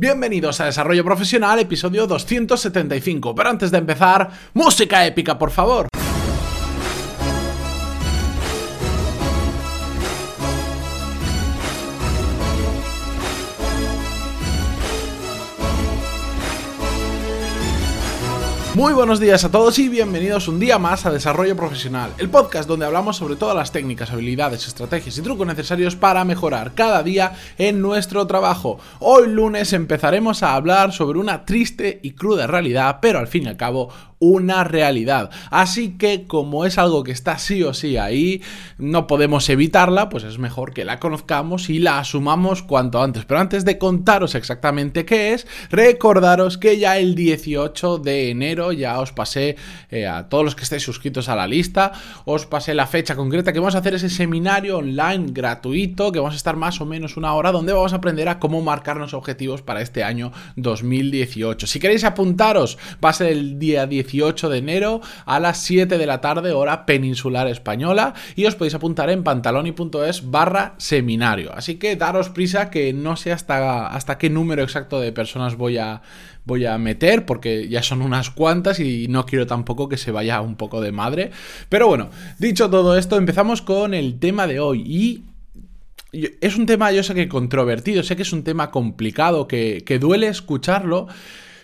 [0.00, 3.34] Bienvenidos a Desarrollo Profesional, episodio 275.
[3.34, 5.88] Pero antes de empezar, música épica, por favor.
[18.80, 22.66] Muy buenos días a todos y bienvenidos un día más a Desarrollo Profesional, el podcast
[22.66, 27.34] donde hablamos sobre todas las técnicas, habilidades, estrategias y trucos necesarios para mejorar cada día
[27.58, 28.78] en nuestro trabajo.
[29.00, 33.48] Hoy lunes empezaremos a hablar sobre una triste y cruda realidad, pero al fin y
[33.48, 33.90] al cabo
[34.20, 35.30] una realidad.
[35.50, 38.42] Así que como es algo que está sí o sí ahí,
[38.76, 43.24] no podemos evitarla, pues es mejor que la conozcamos y la asumamos cuanto antes.
[43.24, 49.00] Pero antes de contaros exactamente qué es, recordaros que ya el 18 de enero ya
[49.00, 49.56] os pasé
[49.90, 51.92] eh, a todos los que estéis suscritos a la lista,
[52.26, 56.34] os pasé la fecha concreta que vamos a hacer ese seminario online gratuito que vamos
[56.34, 59.62] a estar más o menos una hora donde vamos a aprender a cómo marcarnos objetivos
[59.62, 61.66] para este año 2018.
[61.66, 65.98] Si queréis apuntaros, va a ser el día 18 18 de enero a las 7
[65.98, 71.52] de la tarde, hora peninsular española, y os podéis apuntar en pantaloni.es barra seminario.
[71.54, 75.78] Así que daros prisa que no sé hasta, hasta qué número exacto de personas voy
[75.78, 76.02] a,
[76.44, 80.40] voy a meter, porque ya son unas cuantas y no quiero tampoco que se vaya
[80.40, 81.30] un poco de madre.
[81.68, 85.24] Pero bueno, dicho todo esto, empezamos con el tema de hoy y
[86.12, 89.98] es un tema, yo sé que controvertido, sé que es un tema complicado, que, que
[89.98, 91.06] duele escucharlo,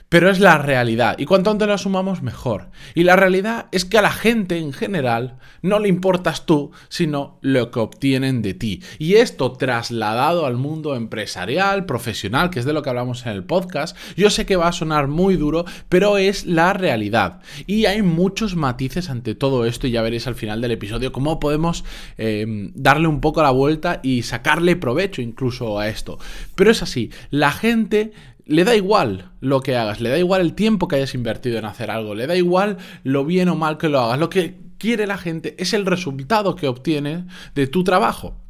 [0.09, 1.17] pero es la realidad.
[1.19, 2.71] Y cuanto antes lo asumamos, mejor.
[2.95, 7.39] Y la realidad es que a la gente en general no le importas tú, sino
[7.41, 8.83] lo que obtienen de ti.
[8.99, 13.45] Y esto trasladado al mundo empresarial, profesional, que es de lo que hablamos en el
[13.45, 17.41] podcast, yo sé que va a sonar muy duro, pero es la realidad.
[17.67, 21.41] Y hay muchos matices ante todo esto y ya veréis al final del episodio cómo
[21.41, 21.85] podemos
[22.17, 26.19] eh, darle un poco la vuelta y sacarle provecho incluso a esto.
[26.55, 28.13] Pero es así, la gente
[28.47, 31.65] le da igual lo que hagas, le da igual el tiempo que hayas invertido en
[31.65, 34.19] hacer algo, le da igual lo bien o mal que lo hagas.
[34.19, 38.46] Lo que quiere la gente es el resultado que obtiene de tu trabajo.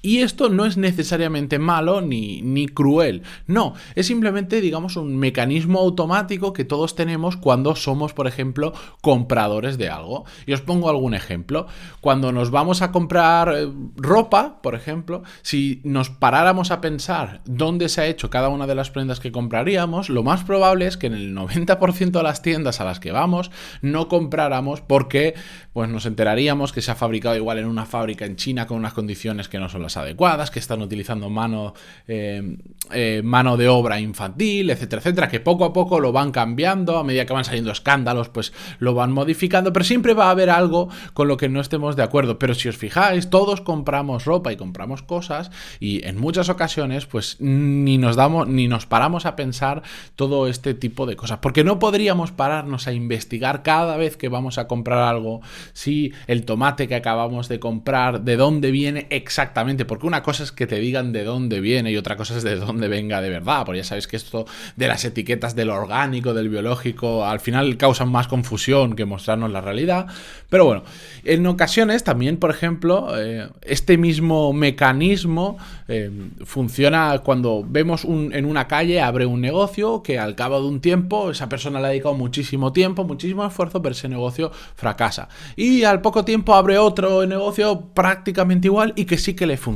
[0.00, 5.80] Y esto no es necesariamente malo ni, ni, cruel, no, es simplemente, digamos, un mecanismo
[5.80, 10.24] automático que todos tenemos cuando somos, por ejemplo, compradores de algo.
[10.46, 11.66] Y os pongo algún ejemplo.
[12.00, 17.88] Cuando nos vamos a comprar eh, ropa, por ejemplo, si nos paráramos a pensar dónde
[17.88, 21.08] se ha hecho cada una de las prendas que compraríamos, lo más probable es que
[21.08, 23.50] en el 90% de las tiendas a las que vamos
[23.82, 25.34] no compráramos porque
[25.72, 28.92] pues nos enteraríamos que se ha fabricado igual en una fábrica en China con unas
[28.92, 31.74] condiciones que no son las adecuadas, que están utilizando mano,
[32.06, 32.56] eh,
[32.92, 37.04] eh, mano de obra infantil, etcétera, etcétera, que poco a poco lo van cambiando, a
[37.04, 40.88] medida que van saliendo escándalos, pues lo van modificando, pero siempre va a haber algo
[41.14, 42.38] con lo que no estemos de acuerdo.
[42.38, 45.50] Pero si os fijáis, todos compramos ropa y compramos cosas,
[45.80, 49.82] y en muchas ocasiones, pues ni nos damos, ni nos paramos a pensar
[50.16, 54.58] todo este tipo de cosas, porque no podríamos pararnos a investigar cada vez que vamos
[54.58, 55.40] a comprar algo
[55.72, 60.52] si el tomate que acabamos de comprar, de dónde viene exactamente, porque una cosa es
[60.52, 63.64] que te digan de dónde viene y otra cosa es de dónde venga de verdad,
[63.64, 64.46] porque ya sabéis que esto
[64.76, 69.60] de las etiquetas del orgánico, del biológico, al final causan más confusión que mostrarnos la
[69.60, 70.06] realidad,
[70.48, 70.82] pero bueno,
[71.24, 75.58] en ocasiones también, por ejemplo, eh, este mismo mecanismo
[75.88, 76.10] eh,
[76.44, 81.30] funciona cuando vemos en una calle, abre un negocio que al cabo de un tiempo
[81.30, 86.00] esa persona le ha dedicado muchísimo tiempo, muchísimo esfuerzo, pero ese negocio fracasa y al
[86.00, 89.67] poco tiempo abre otro negocio prácticamente igual y que sí que le funciona.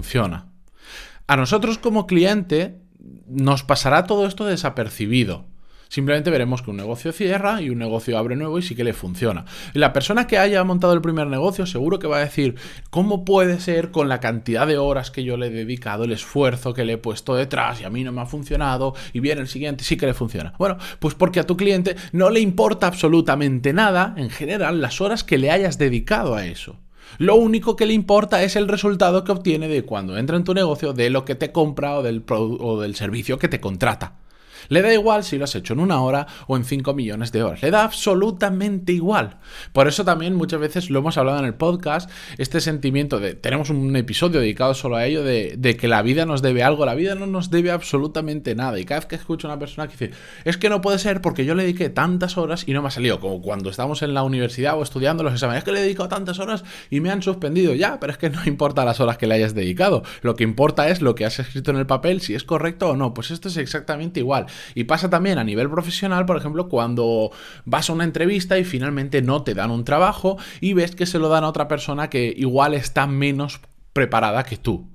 [1.27, 2.81] A nosotros como cliente
[3.27, 5.47] nos pasará todo esto desapercibido.
[5.93, 8.95] Simplemente veremos que un negocio cierra y un negocio abre nuevo y sí que le
[8.95, 9.45] funciona.
[9.75, 12.55] Y la persona que haya montado el primer negocio seguro que va a decir,
[12.89, 16.73] ¿cómo puede ser con la cantidad de horas que yo le he dedicado, el esfuerzo
[16.73, 19.49] que le he puesto detrás y a mí no me ha funcionado y viene el
[19.49, 20.55] siguiente y sí que le funciona?
[20.59, 25.25] Bueno, pues porque a tu cliente no le importa absolutamente nada, en general, las horas
[25.25, 26.79] que le hayas dedicado a eso.
[27.19, 30.55] Lo único que le importa es el resultado que obtiene de cuando entra en tu
[30.55, 34.22] negocio, de lo que te compra o del, o del servicio que te contrata.
[34.69, 37.43] Le da igual si lo has hecho en una hora o en 5 millones de
[37.43, 37.63] horas.
[37.63, 39.39] Le da absolutamente igual.
[39.73, 43.71] Por eso también muchas veces lo hemos hablado en el podcast, este sentimiento de, tenemos
[43.71, 46.87] un episodio dedicado solo a ello, de, que la vida nos debe algo.
[46.87, 48.79] La vida no nos debe absolutamente nada.
[48.79, 50.11] Y cada vez que escucho a una persona que dice,
[50.45, 52.91] es que no puede ser porque yo le dediqué tantas horas y no me ha
[52.91, 55.83] salido, como cuando estamos en la universidad o estudiando los exámenes, es que le he
[55.83, 57.75] dedicado tantas horas y me han suspendido.
[57.75, 60.03] Ya, pero es que no importa las horas que le hayas dedicado.
[60.23, 62.97] Lo que importa es lo que has escrito en el papel, si es correcto o
[62.97, 63.15] no.
[63.15, 64.47] Pues esto es exactamente igual.
[64.75, 67.31] Y pasa también a nivel profesional, por ejemplo, cuando
[67.65, 71.19] vas a una entrevista y finalmente no te dan un trabajo y ves que se
[71.19, 73.61] lo dan a otra persona que igual está menos
[73.93, 74.89] preparada que tú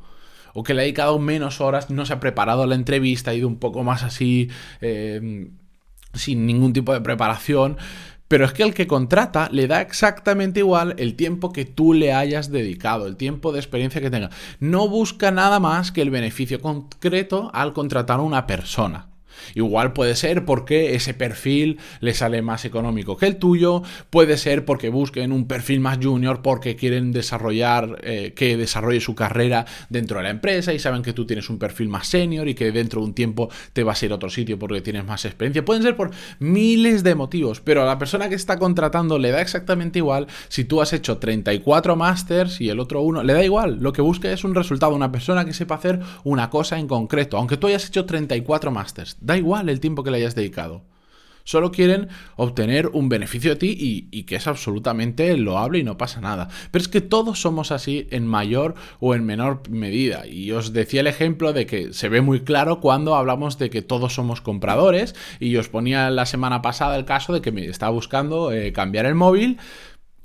[0.53, 3.47] o que le ha dedicado menos horas, no se ha preparado la entrevista, ha ido
[3.47, 4.49] un poco más así,
[4.81, 5.51] eh,
[6.15, 7.77] sin ningún tipo de preparación.
[8.27, 12.11] Pero es que el que contrata le da exactamente igual el tiempo que tú le
[12.11, 14.31] hayas dedicado, el tiempo de experiencia que tenga.
[14.59, 19.06] No busca nada más que el beneficio concreto al contratar a una persona.
[19.55, 24.65] Igual puede ser porque ese perfil le sale más económico que el tuyo, puede ser
[24.65, 30.17] porque busquen un perfil más junior porque quieren desarrollar, eh, que desarrolle su carrera dentro
[30.17, 33.01] de la empresa y saben que tú tienes un perfil más senior y que dentro
[33.01, 35.63] de un tiempo te vas a ir a otro sitio porque tienes más experiencia.
[35.65, 39.41] Pueden ser por miles de motivos, pero a la persona que está contratando le da
[39.41, 43.77] exactamente igual si tú has hecho 34 másters y el otro uno, le da igual,
[43.81, 47.37] lo que busca es un resultado, una persona que sepa hacer una cosa en concreto,
[47.37, 50.85] aunque tú hayas hecho 34 másters Da igual el tiempo que le hayas dedicado.
[51.43, 52.07] Solo quieren
[52.37, 56.47] obtener un beneficio de ti y, que es absolutamente loable y no pasa nada.
[56.71, 60.27] Pero es que todos somos así en mayor o en menor medida.
[60.27, 63.81] Y os decía el ejemplo de que se ve muy claro cuando hablamos de que
[63.81, 65.13] todos somos compradores.
[65.41, 69.05] Y os ponía la semana pasada el caso de que me estaba buscando eh, cambiar
[69.05, 69.57] el móvil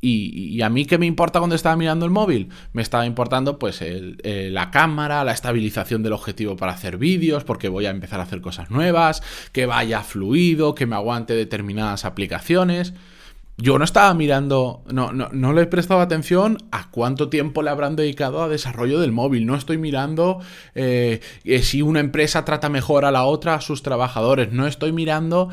[0.05, 2.49] y, a mí qué me importa cuando estaba mirando el móvil?
[2.73, 3.83] Me estaba importando pues
[4.25, 8.41] la cámara, la estabilización del objetivo para hacer vídeos, porque voy a empezar a hacer
[8.41, 9.23] cosas nuevas,
[9.53, 12.95] que vaya fluido, que me aguante determinadas aplicaciones.
[13.59, 17.71] Yo no estaba mirando, no, no, no, le he prestado atención a cuánto tiempo le
[17.71, 19.47] habrán dedicado a desarrollo del móvil.
[19.47, 20.41] No estoy mirando
[20.75, 21.21] eh,
[21.63, 24.53] si una empresa trata mejor a la otra a sus trabajadores.
[24.53, 25.51] No estoy mirando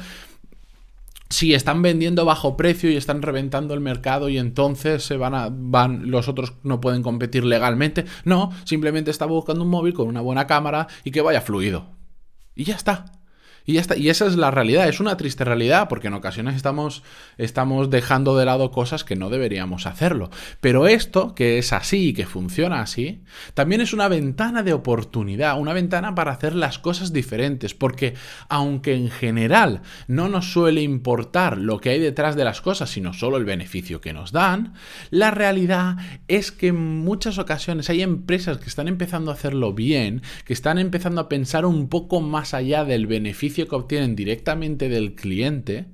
[1.29, 5.49] si están vendiendo bajo precio y están reventando el mercado y entonces se van a
[5.51, 8.05] van los otros no pueden competir legalmente.
[8.25, 11.91] No, simplemente está buscando un móvil con una buena cámara y que vaya fluido.
[12.55, 13.18] Y ya está.
[13.69, 14.89] Y esa es la realidad.
[14.89, 17.03] Es una triste realidad porque en ocasiones estamos,
[17.37, 20.31] estamos dejando de lado cosas que no deberíamos hacerlo.
[20.59, 23.21] Pero esto, que es así y que funciona así,
[23.53, 27.75] también es una ventana de oportunidad, una ventana para hacer las cosas diferentes.
[27.75, 28.15] Porque
[28.47, 33.13] aunque en general no nos suele importar lo que hay detrás de las cosas, sino
[33.13, 34.73] solo el beneficio que nos dan,
[35.11, 40.23] la realidad es que en muchas ocasiones hay empresas que están empezando a hacerlo bien,
[40.45, 45.15] que están empezando a pensar un poco más allá del beneficio que obtienen directamente del
[45.15, 45.87] cliente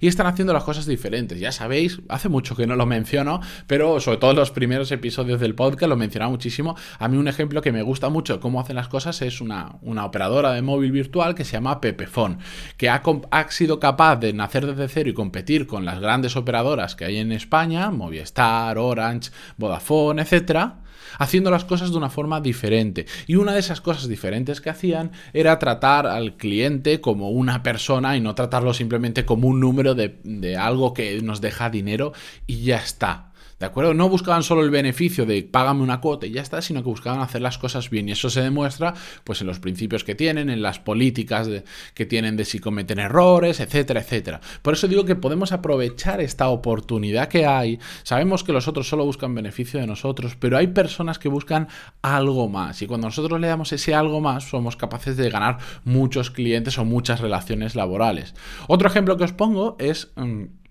[0.00, 1.38] y están haciendo las cosas diferentes.
[1.38, 5.40] Ya sabéis, hace mucho que no lo menciono, pero sobre todo en los primeros episodios
[5.40, 6.76] del podcast lo mencionaba muchísimo.
[6.98, 9.76] A mí un ejemplo que me gusta mucho de cómo hacen las cosas es una,
[9.82, 12.38] una operadora de móvil virtual que se llama Pepefon,
[12.76, 16.96] que ha, ha sido capaz de nacer desde cero y competir con las grandes operadoras
[16.96, 20.78] que hay en España, Movistar, Orange, Vodafone, etcétera
[21.18, 23.06] haciendo las cosas de una forma diferente.
[23.26, 28.16] Y una de esas cosas diferentes que hacían era tratar al cliente como una persona
[28.16, 32.12] y no tratarlo simplemente como un número de, de algo que nos deja dinero
[32.46, 33.31] y ya está.
[33.62, 33.94] ¿De acuerdo?
[33.94, 37.20] No buscaban solo el beneficio de págame una cuota y ya está, sino que buscaban
[37.20, 38.08] hacer las cosas bien.
[38.08, 41.48] Y eso se demuestra pues en los principios que tienen, en las políticas
[41.94, 44.40] que tienen de si cometen errores, etcétera, etcétera.
[44.62, 47.78] Por eso digo que podemos aprovechar esta oportunidad que hay.
[48.02, 51.68] Sabemos que los otros solo buscan beneficio de nosotros, pero hay personas que buscan
[52.02, 52.82] algo más.
[52.82, 56.84] Y cuando nosotros le damos ese algo más, somos capaces de ganar muchos clientes o
[56.84, 58.34] muchas relaciones laborales.
[58.66, 60.10] Otro ejemplo que os pongo es...
[60.16, 60.61] Mm,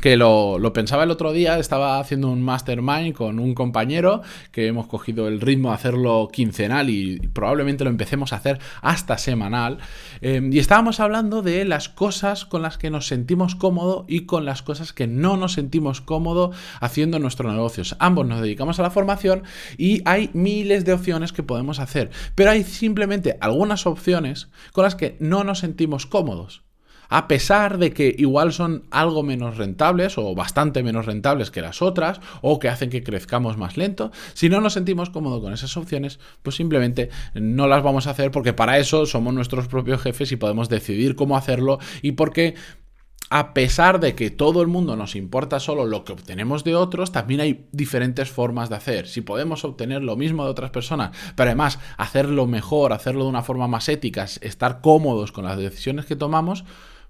[0.00, 4.22] que lo, pensaba el otro día, estaba haciendo un mastermind con un compañero
[4.52, 9.18] que hemos cogido el ritmo de hacerlo quincenal y probablemente lo empecemos a hacer hasta
[9.18, 9.78] semanal.
[10.20, 14.44] Em, y estábamos hablando de las cosas con las que nos sentimos cómodos y con
[14.44, 17.96] las cosas que no nos sentimos cómodos haciendo nuestros negocios.
[17.98, 19.42] Ambos nos dedicamos a la formación
[19.76, 24.94] y hay miles de opciones que podemos hacer, pero hay simplemente algunas opciones con las
[24.94, 26.67] que no nos sentimos cómodos
[27.08, 31.82] a pesar de que igual son algo menos rentables o bastante menos rentables que las
[31.82, 35.76] otras o que hacen que crezcamos más lento, si no nos sentimos cómodos con esas
[35.76, 40.32] opciones, pues simplemente no las vamos a hacer porque para eso somos nuestros propios jefes
[40.32, 42.54] y podemos decidir cómo hacerlo y porque
[43.30, 47.12] a pesar de que todo el mundo nos importa solo lo que obtenemos de otros,
[47.12, 49.06] también hay diferentes formas de hacer.
[49.06, 53.42] Si podemos obtener lo mismo de otras personas, pero además hacerlo mejor, hacerlo de una
[53.42, 56.64] forma más ética, estar cómodos con las decisiones que tomamos,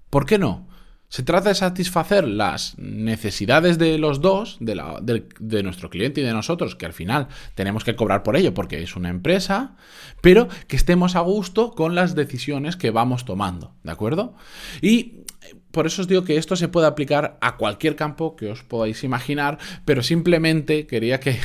[0.09, 0.67] ¿Por qué no?
[1.09, 6.75] Se trata de satisfacer las necesidades de los dos, de, nuestro cliente y de nosotros,
[6.75, 9.75] que al final tenemos que cobrar por ello porque es una empresa,
[10.21, 14.35] pero que estemos a gusto con las decisiones que vamos tomando, ¿de acuerdo?
[14.83, 15.23] Y
[15.71, 19.03] por eso os digo que esto se puede aplicar a cualquier campo que os podáis
[19.03, 21.37] imaginar, pero simplemente quería que,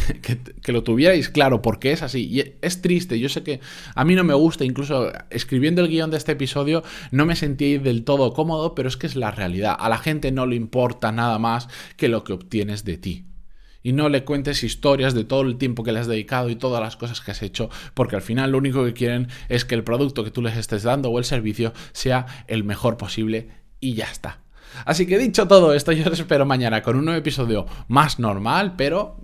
[0.73, 2.27] lo tuvierais claro, porque es así.
[2.27, 3.61] Y es triste, yo sé que
[3.95, 7.79] a mí no me gusta, incluso escribiendo el guion de este episodio no me sentí
[7.79, 9.77] del todo cómodo, pero es que es la realidad.
[9.79, 13.27] A la gente no le importa nada más que lo que obtienes de ti.
[13.87, 16.81] y no le cuentes historias de todo el tiempo que le has dedicado y todas
[16.81, 19.85] las cosas que has hecho, porque al final lo único que quieren es que el
[19.85, 24.07] producto que tú les estés dando o el servicio sea el mejor posible y ya
[24.11, 24.39] está.
[24.87, 28.75] Así que dicho todo esto, yo os espero mañana con un nuevo episodio más normal,
[28.77, 29.21] pero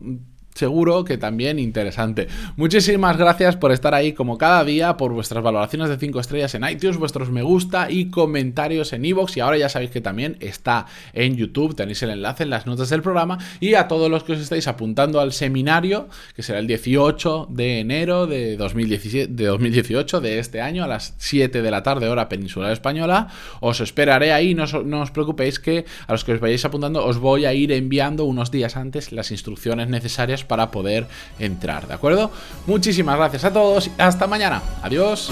[0.61, 2.29] seguro que también interesante.
[2.57, 6.65] Muchísimas gracias por estar ahí como cada día, por vuestras valoraciones de 5 estrellas en
[6.65, 9.39] iTunes, vuestros me gusta y comentarios en iVoox.
[9.39, 12.91] Y ahora ya sabéis que también está en YouTube, tenéis el enlace en las notas
[12.91, 13.39] del programa.
[13.59, 17.81] Y a todos los que os estáis apuntando al seminario, que será el 18 de
[17.81, 22.29] enero de, 2017, de 2018 de este año a las 7 de la tarde hora
[22.29, 23.29] peninsular española,
[23.61, 27.19] os esperaré ahí, no no os preocupéis que a los que os vayáis apuntando os
[27.19, 31.07] voy a ir enviando unos días antes las instrucciones necesarias para poder
[31.39, 32.33] entrar, ¿de acuerdo?
[32.67, 35.31] Muchísimas gracias a todos, hasta mañana, adiós.